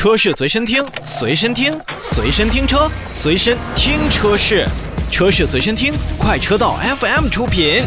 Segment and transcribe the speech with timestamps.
[0.00, 4.66] 车市随身听，随身听，随身听车，随身听车市，
[5.10, 7.82] 车市随身听，快车道 FM 出品。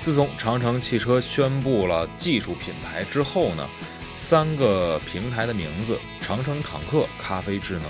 [0.00, 3.68] 自从长城汽车宣布了技术品牌之后呢，
[4.16, 7.82] 三个平台的名字——长城坦克、咖啡智能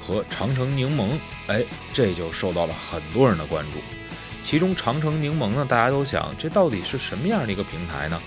[0.00, 1.18] 和长城柠檬，
[1.48, 3.80] 哎，这就受到了很多人的关注。
[4.42, 8.20] 其中，长城柠檬呢，大家都想，这到底是什么样的一个平台呢？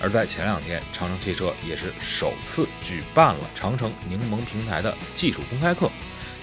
[0.00, 5.90] 而在前两天，长城汽车也是首次举办了长城柠檬平台的技术公开课，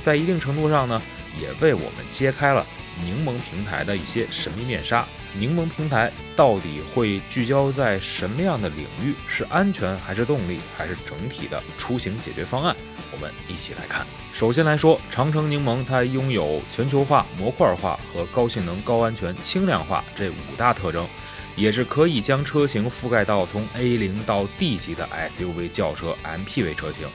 [0.03, 1.01] 在一定程度上呢，
[1.39, 2.65] 也为我们揭开了
[3.03, 5.05] 柠檬平台的一些神秘面纱。
[5.37, 9.13] 柠檬平台到底会聚焦在什么样的领域？
[9.27, 12.75] 是安全还是动力，还是整体的出行解决方案？
[13.11, 14.07] 我们一起来看。
[14.33, 21.07] 首先来说，长城柠檬它拥有全球化、模块化和高性能、高安全、轻量化这五大特征，
[21.55, 27.07] 也是可以将车型覆盖到从 A 零到 D 级的 SUV、轿车、MPV 车型。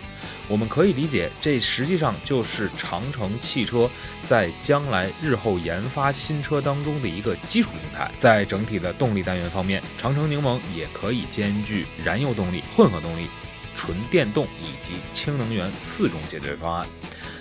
[0.46, 3.88] 我们可以理解，这实际上就是长城汽车
[4.26, 8.10] 在将来日后研发新车当中的一个基础平台。
[8.18, 13.26] 在整体的动力单元方面，长城柠檬也可以兼具燃油动力、混合动力、
[13.74, 16.86] 纯电动以及氢能源四种解决方案。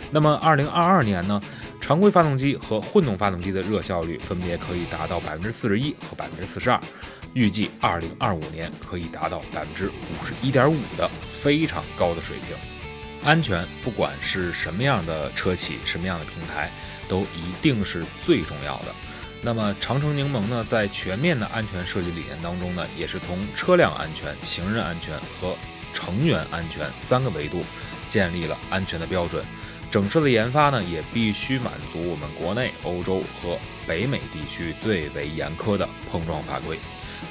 [0.10, 1.42] 那么，二零二二年呢，
[1.82, 6.80] 常规发动机和混动发动机的热效率分别可以达到百分之四十一和百分之四十二，
[7.34, 12.56] 预计二零二五年可以达到百分之五十一点五的非常高的水平。
[13.26, 16.70] 安全，不管是什么样的车企、什么样的平台，
[17.08, 18.88] 都一定是最重要的。
[19.42, 25.56] 那么，长城柠檬呢，在全面的安全设计理念当中呢，也是从车辆安全、行人安全和
[25.94, 27.64] 成员安全三个维度
[28.10, 29.44] 建立了安全的标准。
[29.90, 33.58] 整车的研发呢，也必须满足我们国内、欧洲和
[33.88, 36.78] 北美地区最为严苛的碰撞法规。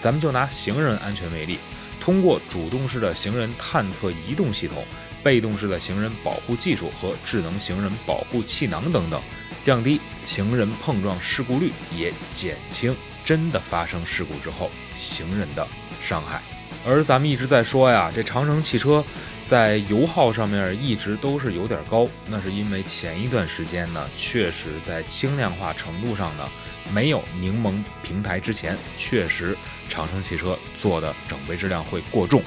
[0.01, 1.59] 咱们就拿行人安全为例，
[2.01, 4.85] 通过主动式的行人探测移动系统。
[5.23, 9.21] 被动式的行人保护技术和智能行人保护气囊等等，
[9.63, 12.95] 降低行人碰撞事故率，也减轻
[13.25, 15.67] 真的发生事故之后行人的
[16.03, 16.43] 伤害。
[16.85, 19.05] 而咱们一直在说呀，这长城汽车
[19.47, 26.49] 在油耗上面一直都是有点高，那是因为前一段时间呢，确实在轻量化程度上呢，
[26.93, 29.57] 没有柠檬平台之前，确实
[29.89, 32.43] 长城汽车做的整备质量会过重。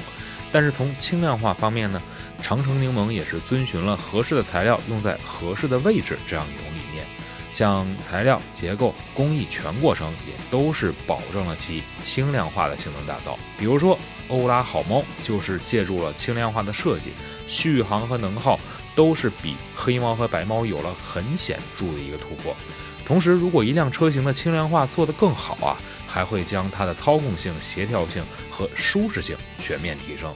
[0.51, 2.01] 但是从轻量化方面呢？
[2.45, 7.03] 长城柠檬也是遵循了合适的材料用在合适的位置这样一种理念，
[7.51, 13.35] 像材料、结构、工艺全过程也都是保证了其轻量化的性能打造。
[13.57, 13.97] 比如说，
[14.27, 17.13] 欧拉好猫就是借助了轻量化的设计，
[17.47, 18.59] 续航和能耗
[18.93, 22.55] 都是比黑猫和白猫有了很显著的一个突破。
[23.03, 30.31] 同时，如果一辆车型的轻量化做得更好啊，还会将它的操控性、协调性和舒适性全面提升。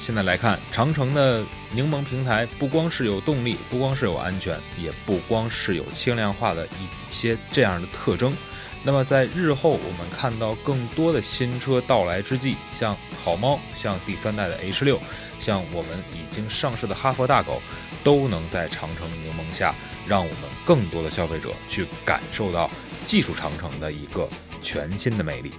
[0.00, 8.32] 现在来看，长城的柠檬平台不光是有动力，不光是有安全，也不光是有轻量化的一些这样的特征。
[8.84, 15.00] 那么在日后我们看到更多的新车到来之际，像好猫，像第三代的 H 六，
[15.40, 17.60] 像我们已经上市的哈佛大狗，
[18.04, 19.74] 都能在长城柠檬下，
[20.06, 22.70] 让我们更多的消费者去感受到
[23.04, 24.28] 技术长城的一个
[24.62, 25.50] 全新的魅力。